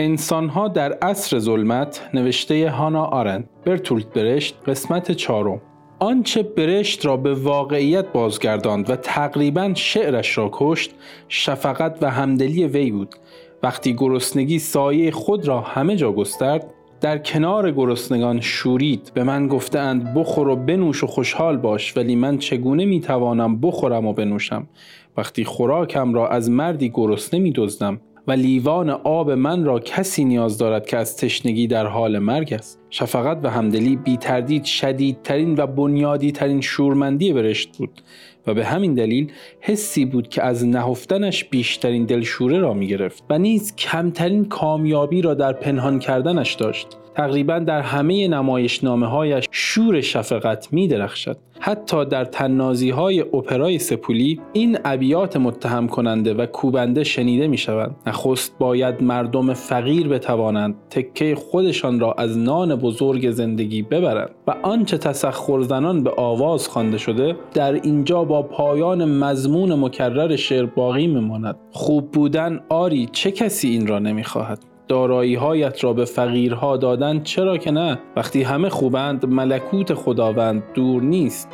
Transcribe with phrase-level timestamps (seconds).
[0.00, 5.60] انسانها در عصر ظلمت نوشته هانا آرند برتولت برشت قسمت چهارم.
[5.98, 10.94] آنچه برشت را به واقعیت بازگرداند و تقریبا شعرش را کشت
[11.28, 13.14] شفقت و همدلی وی بود.
[13.62, 19.10] وقتی گرسنگی سایه خود را همه جا گسترد در کنار گرسنگان شورید.
[19.14, 24.12] به من گفتند بخور و بنوش و خوشحال باش ولی من چگونه می‌توانم بخورم و
[24.12, 24.68] بنوشم؟
[25.16, 30.86] وقتی خوراکم را از مردی گرسنه میدزدم و لیوان آب من را کسی نیاز دارد
[30.86, 32.80] که از تشنگی در حال مرگ است.
[32.90, 38.02] شفقت و همدلی بی تردید شدیدترین و بنیادی ترین شورمندی برشت بود
[38.46, 43.38] و به همین دلیل حسی بود که از نهفتنش بیشترین دلشوره را می گرفت و
[43.38, 46.86] نیز کمترین کامیابی را در پنهان کردنش داشت.
[47.18, 51.36] تقریبا در همه نمایشنامه هایش شور شفقت می درخشد.
[51.60, 57.96] حتی در تنازی های اپرای سپولی این ابیات متهم کننده و کوبنده شنیده می شوند.
[58.06, 64.98] نخست باید مردم فقیر بتوانند تکه خودشان را از نان بزرگ زندگی ببرند و آنچه
[64.98, 71.56] تسخر زنان به آواز خوانده شده در اینجا با پایان مضمون مکرر شعر باقی میماند
[71.72, 77.58] خوب بودن آری چه کسی این را نمی‌خواهد دارایی هایت را به فقیرها دادن چرا
[77.58, 81.48] که نه؟ وقتی همه خوبند ملکوت خداوند دور نیست.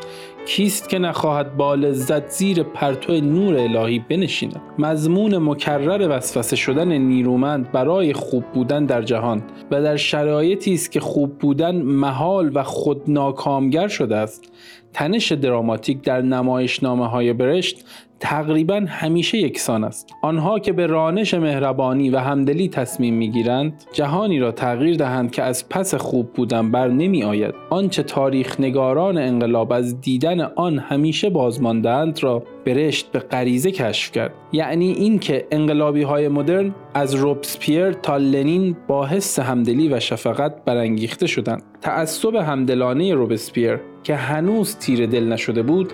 [0.47, 7.73] کیست که نخواهد با لذت زیر پرتو نور الهی بنشیند؟ مضمون مکرر وسوسه شدن نیرومند
[7.73, 13.03] برای خوب بودن در جهان و در شرایطی است که خوب بودن محال و خود
[13.09, 14.53] ناکامگر شده است.
[14.93, 17.85] تنش دراماتیک در نمایشنامه های برشت
[18.21, 20.09] تقریبا همیشه یکسان است.
[20.23, 25.69] آنها که به رانش مهربانی و همدلی تصمیم می‌گیرند جهانی را تغییر دهند که از
[25.69, 32.23] پس خوب بودن بر نمی آید آنچه تاریخ نگاران انقلاب از دیدن آن همیشه بازماندهاند
[32.23, 34.33] را برشت به غریزه کشف کرد.
[34.53, 41.27] یعنی اینکه انقلابی های مدرن از روبسپیر تا لنین با حس همدلی و شفقت برانگیخته
[41.27, 41.63] شدند.
[41.81, 45.93] تعصب همدلانه روبسپیر که هنوز تیر دل نشده بود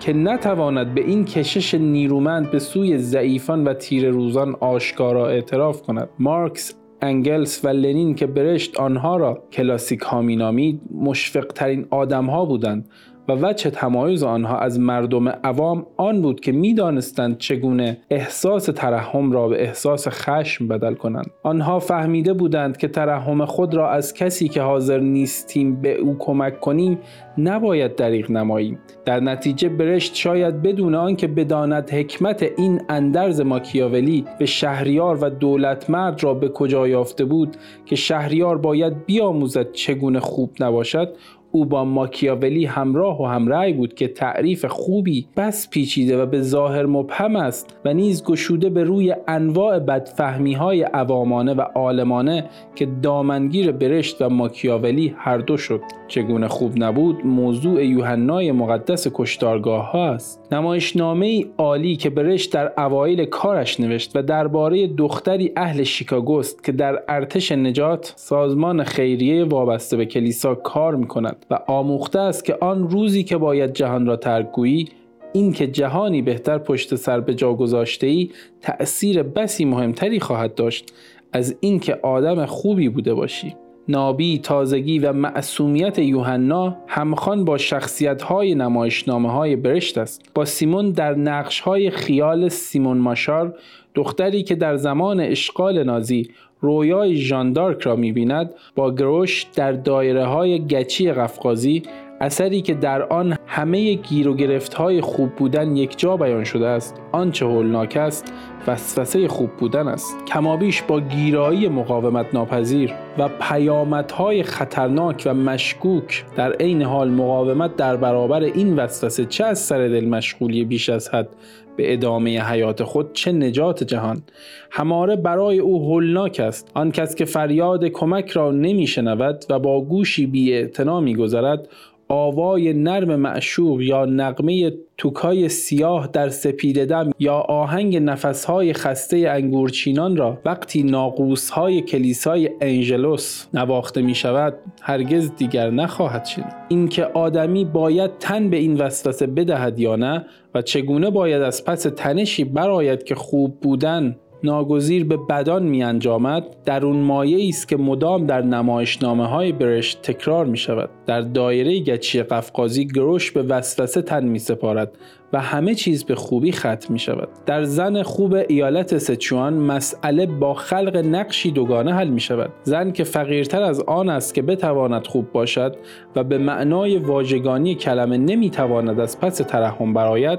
[0.00, 6.08] که نتواند به این کشش نیرومند به سوی ضعیفان و تیر روزان آشکارا اعتراف کند.
[6.18, 12.44] مارکس انگلس و لنین که برشت آنها را کلاسیک ها مینامید مشفق ترین آدم ها
[12.44, 12.88] بودند
[13.28, 19.48] و وجه تمایز آنها از مردم عوام آن بود که می‌دانستند چگونه احساس ترحم را
[19.48, 21.30] به احساس خشم بدل کنند.
[21.42, 26.60] آنها فهمیده بودند که ترحم خود را از کسی که حاضر نیستیم به او کمک
[26.60, 26.98] کنیم
[27.38, 28.78] نباید دریغ نماییم.
[29.04, 35.90] در نتیجه برشت شاید بدون آنکه بداند حکمت این اندرز ماکیاولی به شهریار و دولت
[35.90, 37.56] مرد را به کجا یافته بود
[37.86, 41.16] که شهریار باید بیاموزد چگونه خوب نباشد
[41.52, 46.86] او با ماکیاولی همراه و همرأی بود که تعریف خوبی بس پیچیده و به ظاهر
[46.86, 52.44] مبهم است و نیز گشوده به روی انواع بدفهمی های عوامانه و عالمانه
[52.74, 55.80] که دامنگیر برشت و ماکیاولی هر دو شد.
[56.08, 60.52] چگونه خوب نبود موضوع یوحنای مقدس کشتارگاه ها است.
[60.52, 66.72] نمایشنامه ای عالی که برشت در اوایل کارش نوشت و درباره دختری اهل شیکاگوست که
[66.72, 72.56] در ارتش نجات سازمان خیریه وابسته به کلیسا کار می کند و آموخته است که
[72.60, 74.88] آن روزی که باید جهان را ترک گویی
[75.32, 78.30] این که جهانی بهتر پشت سر به جا گذاشته ای
[78.60, 80.92] تأثیر بسی مهمتری خواهد داشت
[81.32, 83.54] از اینکه آدم خوبی بوده باشی
[83.88, 90.30] نابی، تازگی و معصومیت یوحنا همخوان با شخصیت های نمایشنامه های برشت است.
[90.34, 93.54] با سیمون در نقش های خیال سیمون ماشار
[93.94, 100.66] دختری که در زمان اشغال نازی رویای ژاندارک را می‌بیند با گروش در دایره های
[100.66, 101.82] گچی قفقازی
[102.22, 106.94] اثری که در آن همه گیر و گرفت خوب بودن یک جا بیان شده است.
[107.12, 108.32] آنچه هولناک است
[108.66, 110.24] وسوسه خوب بودن است.
[110.26, 117.96] کمابیش با گیرایی مقاومت ناپذیر و پیامدهای خطرناک و مشکوک در عین حال مقاومت در
[117.96, 121.28] برابر این وسوسه چه از سر دل مشغولی بیش از حد
[121.76, 124.22] به ادامه حیات خود چه نجات جهان؟
[124.70, 126.70] هماره برای او هولناک است.
[126.74, 130.68] آن کس که فریاد کمک را نمیشنود و با گوشی بی
[131.02, 131.68] میگذرد
[132.12, 140.16] آوای نرم معشوق یا نقمه توکای سیاه در سپید دم یا آهنگ نفسهای خسته انگورچینان
[140.16, 146.54] را وقتی ناقوسهای کلیسای انجلوس نواخته می شود هرگز دیگر نخواهد شنید.
[146.68, 151.82] اینکه آدمی باید تن به این وسوسه بدهد یا نه و چگونه باید از پس
[151.82, 157.76] تنشی براید که خوب بودن ناگزیر به بدان می انجامد در اون مایه است که
[157.76, 164.02] مدام در نمایشنامه های برشت تکرار می شود در دایره گچی قفقازی گروش به وسوسه
[164.02, 164.92] تن می سپارد
[165.32, 167.28] و همه چیز به خوبی ختم می شود.
[167.46, 172.50] در زن خوب ایالت سچوان مسئله با خلق نقشی دوگانه حل می شود.
[172.62, 175.76] زن که فقیرتر از آن است که بتواند خوب باشد
[176.16, 180.38] و به معنای واژگانی کلمه نمی تواند از پس ترحم برآید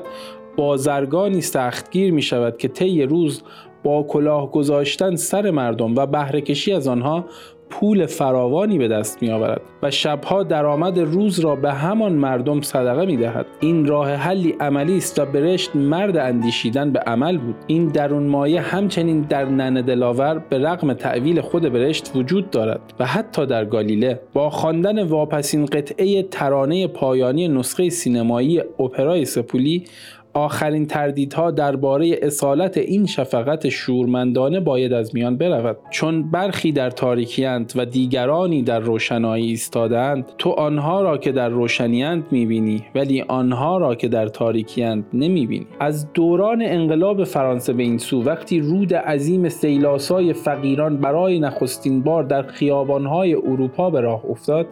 [0.58, 3.44] بازرگانی سختگیر می شود که طی روز
[3.84, 7.26] با کلاه گذاشتن سر مردم و بهره کشی از آنها
[7.72, 13.06] پول فراوانی به دست می آورد و شبها درآمد روز را به همان مردم صدقه
[13.06, 13.46] می دهد.
[13.60, 18.62] این راه حلی عملی است و برشت مرد اندیشیدن به عمل بود این درون مایه
[18.62, 24.20] همچنین در نن دلاور به رغم تعویل خود برشت وجود دارد و حتی در گالیله
[24.34, 29.84] با خواندن واپسین قطعه ترانه پایانی نسخه سینمایی اپرای سپولی
[30.34, 35.78] آخرین تردیدها درباره اصالت این شفقت شورمندانه باید از میان برود.
[35.90, 42.24] چون برخی در تاریکیند و دیگرانی در روشنایی ایستادند تو آنها را که در روشنیند
[42.32, 45.68] می‌بینی ولی آنها را که در تاریکیند نمی‌بینی.
[45.80, 52.24] از دوران انقلاب فرانسه به این سو وقتی رود عظیم سیلاسای فقیران برای نخستین بار
[52.24, 54.68] در خیابانهای اروپا به راه افتاد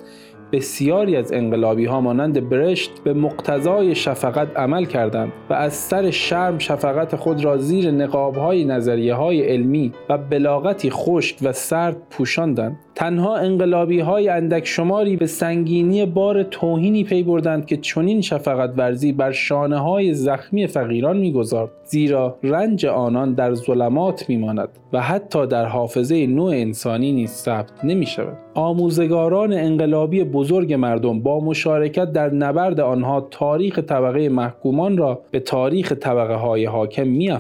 [0.52, 6.58] بسیاری از انقلابی ها مانند برشت به مقتضای شفقت عمل کردند و از سر شرم
[6.58, 12.78] شفقت خود را زیر نقاب های نظریه های علمی و بلاغتی خشک و سرد پوشاندند.
[13.00, 19.12] تنها انقلابی های اندک شماری به سنگینی بار توهینی پی بردند که چنین شفقت ورزی
[19.12, 25.66] بر شانه های زخمی فقیران می‌گذارد زیرا رنج آنان در ظلمات میماند و حتی در
[25.66, 28.38] حافظه نوع انسانی نیز ثبت نمی شود.
[28.54, 35.92] آموزگاران انقلابی بزرگ مردم با مشارکت در نبرد آنها تاریخ طبقه محکومان را به تاریخ
[35.92, 37.32] طبقه های حاکم می.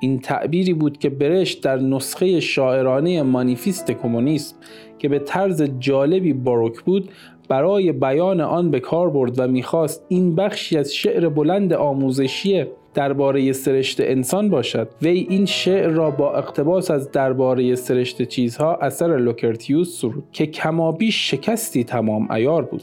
[0.00, 4.56] این تعبیری بود که برشت در نسخه شاعرانه مانیفیست کمونیسم
[4.98, 7.10] که به طرز جالبی باروک بود
[7.48, 12.64] برای بیان آن به کار برد و می‌خواست این بخشی از شعر بلند آموزشی
[12.94, 14.88] درباره سرشت انسان باشد.
[15.02, 21.30] وی این شعر را با اقتباس از درباره سرشت چیزها اثر لوکرتیوس سرود که کمابیش
[21.30, 22.82] شکستی تمام ایار بود.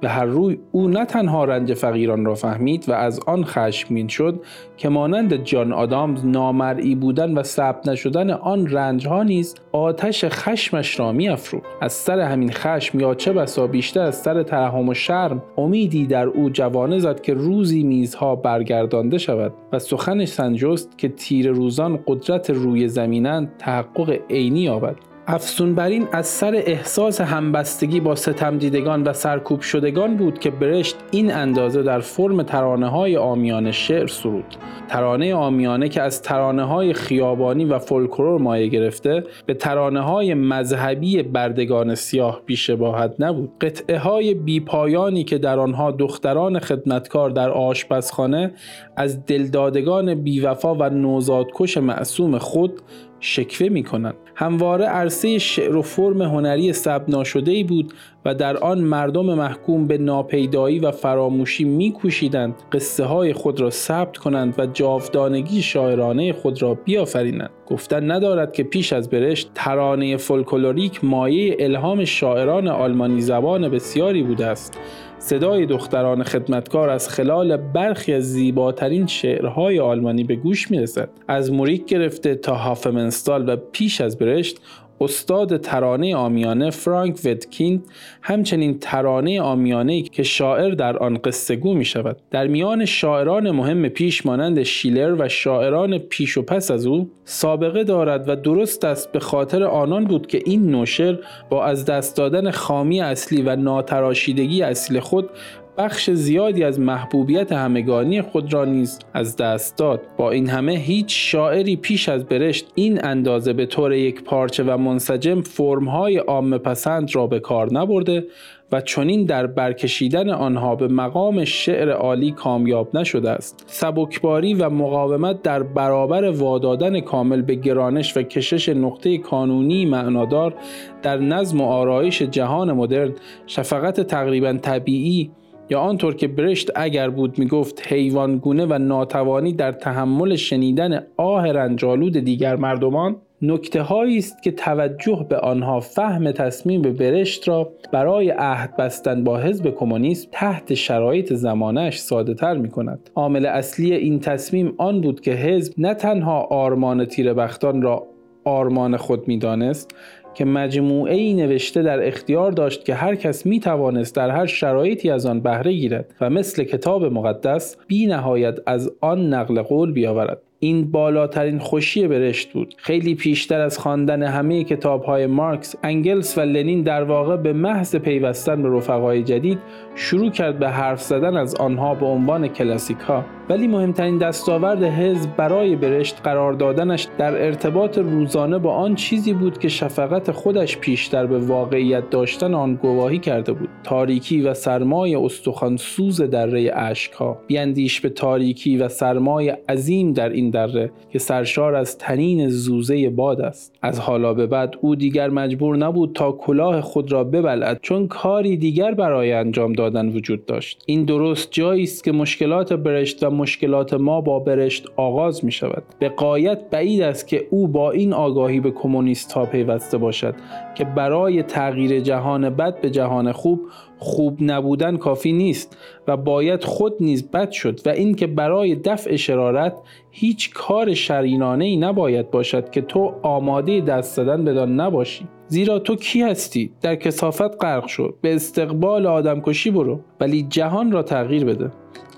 [0.00, 4.40] به هر روی او نه تنها رنج فقیران را فهمید و از آن خشمگین شد
[4.76, 11.00] که مانند جان آدامز نامرئی بودن و ثبت نشدن آن رنج ها نیز آتش خشمش
[11.00, 11.66] را میافروخت.
[11.80, 16.26] از سر همین خشم یا چه بسا بیشتر از سر ترحم و شرم امیدی در
[16.26, 22.50] او جوانه زد که روزی میزها برگردانده شود و سخنش سنجست که تیر روزان قدرت
[22.50, 24.96] روی زمینند تحقق عینی یابد.
[25.28, 30.50] افسون بر این از سر احساس همبستگی با ستم دیدگان و سرکوب شدگان بود که
[30.50, 34.56] برشت این اندازه در فرم ترانه های آمیانه شعر سرود.
[34.88, 41.22] ترانه آمیانه که از ترانه های خیابانی و فولکلور مایه گرفته به ترانه های مذهبی
[41.22, 43.52] بردگان سیاه بیشباهت نبود.
[43.60, 48.52] قطعه های بیپایانی که در آنها دختران خدمتکار در آشپزخانه
[48.96, 52.82] از دلدادگان بیوفا و نوزادکش معصوم خود
[53.20, 54.14] شکوه می کنند.
[54.34, 57.92] همواره عرصه شعر و فرم هنری سب ناشده ای بود
[58.24, 62.54] و در آن مردم محکوم به ناپیدایی و فراموشی میکوشیدند.
[62.72, 67.50] قصه های خود را ثبت کنند و جاودانگی شاعرانه خود را بیافرینند.
[67.66, 74.46] گفتن ندارد که پیش از برشت ترانه فولکلوریک مایه الهام شاعران آلمانی زبان بسیاری بوده
[74.46, 74.78] است.
[75.18, 81.08] صدای دختران خدمتکار از خلال برخی از زیباترین شعرهای آلمانی به گوش می رسد.
[81.28, 84.60] از موریک گرفته تا هافمنستال و پیش از برشت
[85.00, 87.84] استاد ترانه آمیانه فرانک ودکیند
[88.22, 93.88] همچنین ترانه آمیانه که شاعر در آن قصه گو می شود در میان شاعران مهم
[93.88, 99.12] پیش مانند شیلر و شاعران پیش و پس از او سابقه دارد و درست است
[99.12, 101.18] به خاطر آنان بود که این نوشر
[101.50, 105.30] با از دست دادن خامی اصلی و ناتراشیدگی اصلی خود
[105.78, 110.00] بخش زیادی از محبوبیت همگانی خود را نیز از دست داد.
[110.16, 114.76] با این همه هیچ شاعری پیش از برشت این اندازه به طور یک پارچه و
[114.76, 118.24] منسجم فرمهای عام پسند را به کار نبرده
[118.72, 123.64] و چنین در برکشیدن آنها به مقام شعر عالی کامیاب نشده است.
[123.66, 130.54] سبکباری و مقاومت در برابر وادادن کامل به گرانش و کشش نقطه کانونی معنادار
[131.02, 133.12] در نظم و آرایش جهان مدرن
[133.46, 135.30] شفقت تقریبا طبیعی
[135.70, 142.18] یا آنطور که برشت اگر بود می‌گفت حیوانگونه و ناتوانی در تحمل شنیدن آه رنجالود
[142.18, 148.76] دیگر مردمان نکته هایی است که توجه به آنها فهم تصمیم برشت را برای عهد
[148.76, 153.10] بستن با حزب کمونیست تحت شرایط زمانش ساده تر می کند.
[153.14, 158.06] عامل اصلی این تصمیم آن بود که حزب نه تنها آرمان تیربختان را
[158.44, 159.94] آرمان خود می دانست
[160.36, 165.10] که مجموعه ای نوشته در اختیار داشت که هر کس می توانست در هر شرایطی
[165.10, 170.42] از آن بهره گیرد و مثل کتاب مقدس بی نهایت از آن نقل قول بیاورد.
[170.60, 172.74] این بالاترین خوشی برشت بود.
[172.78, 177.96] خیلی پیشتر از خواندن همه کتاب های مارکس انگلس و لنین در واقع به محض
[177.96, 179.58] پیوستن به رفقای جدید
[179.94, 185.36] شروع کرد به حرف زدن از آنها به عنوان کلاسیک ها ولی مهمترین دستاورد حزب
[185.36, 191.26] برای برشت قرار دادنش در ارتباط روزانه با آن چیزی بود که شفقت خودش پیشتر
[191.26, 193.65] به واقعیت داشتن آن گواهی کرده بود.
[193.86, 200.50] تاریکی و سرمای استخوان سوز دره ها بیاندیش به تاریکی و سرمای عظیم در این
[200.50, 203.78] دره که سرشار از تنین زوزه باد است.
[203.82, 208.56] از حالا به بعد او دیگر مجبور نبود تا کلاه خود را ببلد چون کاری
[208.56, 210.82] دیگر برای انجام دادن وجود داشت.
[210.86, 215.82] این درست جایی است که مشکلات برشت و مشکلات ما با برشت آغاز می شود
[215.98, 220.34] به قایت بعید است که او با این آگاهی به کمونیست ها پیوسته باشد
[220.74, 223.60] که برای تغییر جهان بد به جهان خوب
[223.98, 225.76] خوب نبودن کافی نیست
[226.08, 229.76] و باید خود نیز بد شد و اینکه برای دفع شرارت
[230.10, 235.28] هیچ کار شرینانه ای نباید باشد که تو آماده دست زدن بدان نباشی.
[235.48, 240.00] زیرا تو کی هستی؟ در کسافت غرق شد به استقبال آدمکشی برو.
[240.20, 241.70] ولی جهان را تغییر بده.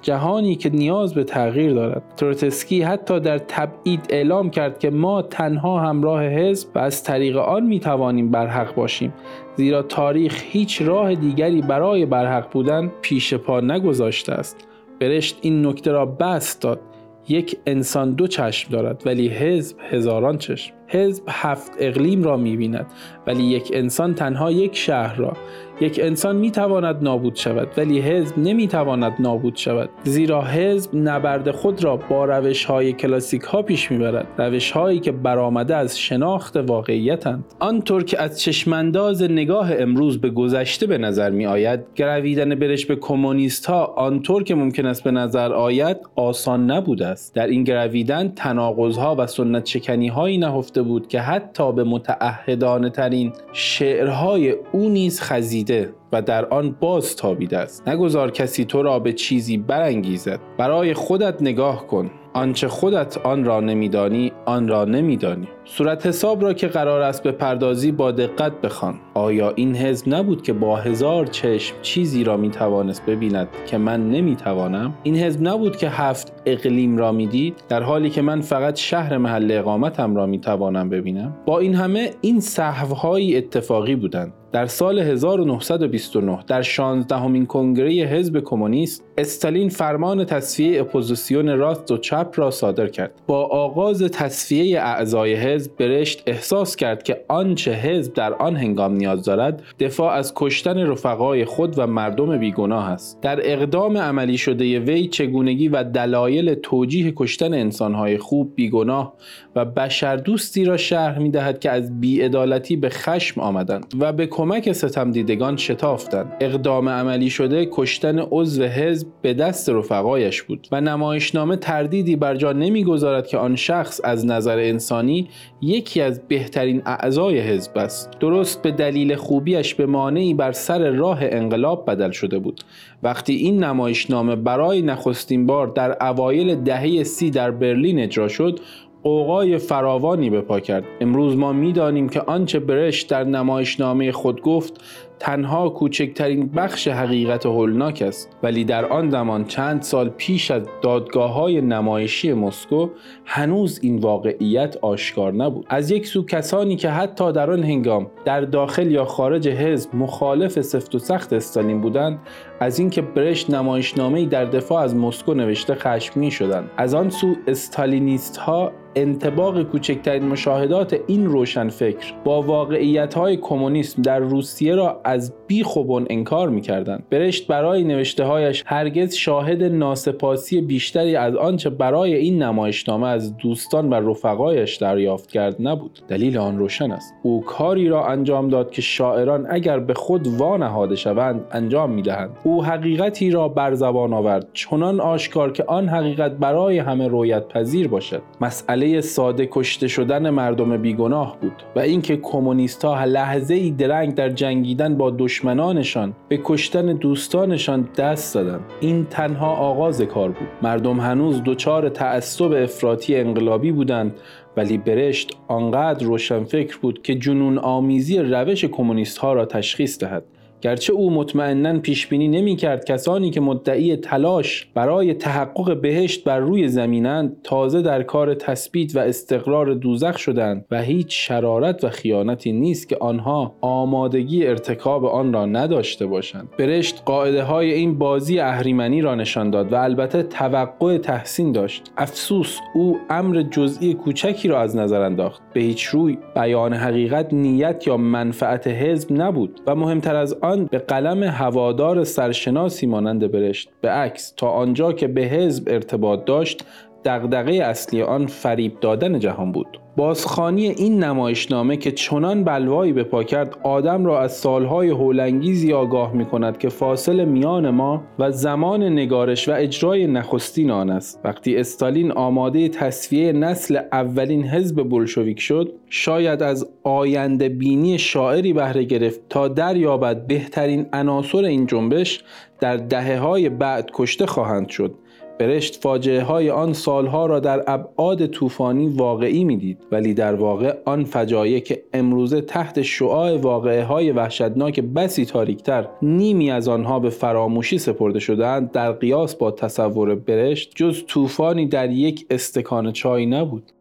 [0.09, 2.03] جهانی که نیاز به تغییر دارد.
[2.17, 7.67] تروتسکی حتی در تبعید اعلام کرد که ما تنها همراه حزب و از طریق آن
[7.67, 9.13] می توانیم برحق باشیم
[9.57, 14.69] زیرا تاریخ هیچ راه دیگری برای برحق بودن پیش پا نگذاشته است.
[15.01, 16.81] برشت این نکته را بست داد.
[17.29, 20.75] یک انسان دو چشم دارد ولی حزب هزاران چشم.
[20.87, 22.87] حزب هفت اقلیم را می بیند
[23.27, 25.33] ولی یک انسان تنها یک شهر را.
[25.81, 29.91] یک انسان می تواند نابود شود ولی حزب نمی تواند نابود شود.
[30.05, 35.01] زیرا حزب نبرد خود را با روش های کلاسیک ها پیش می برد روش هایی
[35.01, 41.31] که برآمده از شناخت واقعیتند آنطور که از چشمانداز نگاه امروز به گذشته به نظر
[41.31, 46.71] می آید گرویدن برش به کمونیست ها آنطور که ممکن است به نظر آید آسان
[46.71, 47.35] نبوده است.
[47.35, 52.91] در این گرویدن تناقض ها و سنت شکنی هایی نهفته بود که حتی به متعهدانه
[52.91, 55.21] ترین شعرهای او نیز
[55.69, 57.89] خزیده و در آن باز تابیده است.
[57.89, 60.41] نگذار کسی تو را به چیزی برانگیزد.
[60.59, 62.11] برای خودت نگاه کن.
[62.35, 65.49] آنچه خودت آن را نمیدانی آن را نمیدانی.
[65.65, 68.95] صورت حساب را که قرار است به پردازی با دقت بخوان.
[69.15, 74.11] آیا این حزب نبود که با هزار چشم چیزی را می توانست ببیند که من
[74.11, 78.77] نمی توانم این حزب نبود که هفت اقلیم را می‌دید در حالی که من فقط
[78.77, 84.33] شهر محل اقامتم را می توانم ببینم؟ با این همه این صحوهایی اتفاقی بودند.
[84.53, 91.99] در سال 1929 در 16 همین کنگره حزب کمونیست استالین فرمان تصفیه اپوزیسیون راست و
[91.99, 93.11] چپ را صادر کرد.
[93.27, 99.25] با آغاز تصفیه اعضای حزب برشت احساس کرد که آنچه حزب در آن هنگام نیاز
[99.25, 103.21] دارد دفاع از کشتن رفقای خود و مردم بیگناه است.
[103.21, 109.15] در اقدام عملی شده وی چگونگی و دلایل توجیه کشتن انسانهای خوب بیگناه
[109.57, 114.73] و بشردوستی را شرح می دهد که از بیعدالتی به خشم آمدند و به کمک
[114.73, 116.37] ستم دیدگان شتافتند.
[116.41, 122.53] اقدام عملی شده کشتن عضو حزب به دست رفقایش بود و نمایشنامه تردیدی بر جا
[122.53, 125.29] نمی‌گذارد که آن شخص از نظر انسانی
[125.61, 128.11] یکی از بهترین اعضای حزب است.
[128.21, 132.61] درست به دلیل خوبیش به مانعی بر سر راه انقلاب بدل شده بود.
[133.03, 138.61] وقتی این نمایشنامه برای نخستین بار در اوایل دهه سی در برلین اجرا شد
[139.03, 140.85] قوقای فراوانی به پا کرد.
[141.01, 144.81] امروز ما می‌دانیم که آنچه برش در نمایشنامه خود گفت
[145.19, 151.33] تنها کوچکترین بخش حقیقت هولناک است ولی در آن زمان چند سال پیش از دادگاه
[151.33, 152.89] های نمایشی مسکو
[153.25, 155.67] هنوز این واقعیت آشکار نبود.
[155.69, 160.61] از یک سو کسانی که حتی در آن هنگام در داخل یا خارج حزب مخالف
[160.61, 162.19] سفت و سخت استالین بودند
[162.61, 166.71] از اینکه برشت نمایشنامه‌ای در دفاع از مسکو نوشته خشمگین شدند.
[166.77, 174.03] از آن سو استالینیست ها انتباق کوچکترین مشاهدات این روشن فکر با واقعیت های کمونیسم
[174.03, 177.05] در روسیه را از بی خوبون انکار می‌کردند.
[177.11, 183.91] برشت برای نوشته هایش هرگز شاهد ناسپاسی بیشتری از آنچه برای این نمایشنامه از دوستان
[183.91, 186.01] و رفقایش دریافت کرد نبود.
[186.09, 187.15] دلیل آن روشن است.
[187.23, 192.31] او کاری را انجام داد که شاعران اگر به خود وانهاده شوند انجام می‌دهند.
[192.45, 197.89] او حقیقتی را بر زبان آورد چنان آشکار که آن حقیقت برای همه رویت پذیر
[197.89, 198.23] باشد.
[198.41, 204.29] مسئله ساده کشته شدن مردم بیگناه بود و اینکه کمونیست ها لحظه ای درنگ در
[204.29, 210.49] جنگیدن با دشمنانشان به کشتن دوستانشان دست دادند این تنها آغاز کار بود.
[210.63, 214.15] مردم هنوز دچار تعصب افراطی انقلابی بودند
[214.57, 220.25] ولی برشت آنقدر روشنفکر بود که جنون آمیزی روش کمونیست ها را تشخیص دهد.
[220.63, 226.39] گرچه او مطمئنا پیش بینی نمی کرد کسانی که مدعی تلاش برای تحقق بهشت بر
[226.39, 232.53] روی زمینند تازه در کار تثبیت و استقرار دوزخ شدند و هیچ شرارت و خیانتی
[232.53, 236.49] نیست که آنها آمادگی ارتکاب آن را نداشته باشند.
[236.59, 241.83] برشت قاعده های این بازی اهریمنی را نشان داد و البته توقع تحسین داشت.
[241.97, 245.43] افسوس او امر جزئی کوچکی را از نظر انداخت.
[245.53, 251.23] به هیچ روی بیان حقیقت نیت یا منفعت حزب نبود و مهمتر از به قلم
[251.23, 256.65] هوادار سرشناسی مانند برشت به عکس تا آنجا که به حزب ارتباط داشت
[257.05, 259.81] دغدغه اصلی آن فریب دادن جهان بود.
[259.97, 266.13] بازخانی این نمایشنامه که چنان بلوایی به پا کرد آدم را از سالهای هولانگیزی آگاه
[266.13, 271.21] می کند که فاصل میان ما و زمان نگارش و اجرای نخستین آن است.
[271.25, 278.85] وقتی استالین آماده تصفیه نسل اولین حزب بلشویک شد شاید از آینده بینی شاعری بهره
[278.85, 282.25] گرفت تا دریابد بهترین عناصر این جنبش
[282.61, 284.95] در دهه های بعد کشته خواهند شد.
[285.39, 291.05] برشت فاجعه های آن سالها را در ابعاد طوفانی واقعی می‌دید ولی در واقع آن
[291.05, 298.19] فجایع که امروزه تحت‌الشعاع واقعه های وحشتناک بسی تاریکتر نیمی از آنها به فراموشی سپرده
[298.19, 303.73] شدهاند در قیاس با تصور برشت جز طوفانی در یک استکان چای نبود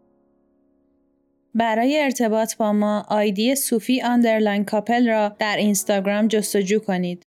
[1.56, 7.28] برای ارتباط با ما آیدی صوفی underline کاپل را در اینستاگرام جستجو کنید.